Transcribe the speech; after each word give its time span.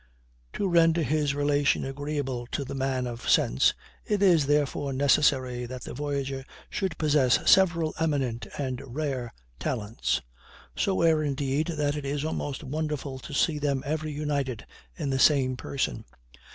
To 0.53 0.67
render 0.67 1.03
his 1.03 1.35
relation 1.35 1.85
agreeable 1.85 2.47
to 2.53 2.65
the 2.65 2.73
man 2.73 3.05
of 3.05 3.29
sense, 3.29 3.75
it 4.03 4.23
is 4.23 4.47
therefore 4.47 4.93
necessary 4.93 5.67
that 5.67 5.83
the 5.83 5.93
voyager 5.93 6.43
should 6.71 6.97
possess 6.97 7.37
several 7.47 7.93
eminent 7.99 8.47
and 8.57 8.81
rare 8.83 9.31
talents; 9.59 10.23
so 10.75 11.03
rare 11.03 11.21
indeed, 11.21 11.67
that 11.77 11.95
it 11.95 12.03
is 12.03 12.25
almost 12.25 12.63
wonderful 12.63 13.19
to 13.19 13.31
see 13.35 13.59
them 13.59 13.83
ever 13.85 14.09
united 14.09 14.65
in 14.95 15.11
the 15.11 15.19
same 15.19 15.55
person. 15.55 16.05